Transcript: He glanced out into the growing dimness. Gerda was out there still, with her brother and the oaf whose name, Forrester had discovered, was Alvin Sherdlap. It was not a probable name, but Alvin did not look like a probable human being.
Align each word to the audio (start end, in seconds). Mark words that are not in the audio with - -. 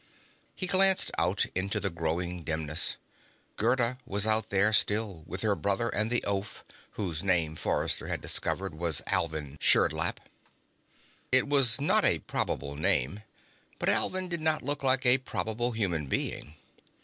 He 0.55 0.65
glanced 0.65 1.11
out 1.19 1.45
into 1.53 1.79
the 1.79 1.91
growing 1.91 2.41
dimness. 2.41 2.97
Gerda 3.55 3.99
was 4.07 4.25
out 4.25 4.49
there 4.49 4.73
still, 4.73 5.23
with 5.27 5.41
her 5.43 5.53
brother 5.53 5.89
and 5.89 6.09
the 6.09 6.23
oaf 6.23 6.63
whose 6.93 7.21
name, 7.21 7.55
Forrester 7.55 8.07
had 8.07 8.19
discovered, 8.19 8.73
was 8.73 9.03
Alvin 9.05 9.59
Sherdlap. 9.61 10.17
It 11.31 11.47
was 11.47 11.79
not 11.79 12.03
a 12.03 12.17
probable 12.17 12.75
name, 12.75 13.21
but 13.77 13.89
Alvin 13.89 14.27
did 14.27 14.41
not 14.41 14.63
look 14.63 14.81
like 14.81 15.05
a 15.05 15.19
probable 15.19 15.73
human 15.73 16.07
being. 16.07 16.55